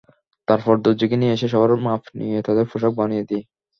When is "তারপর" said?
0.47-0.75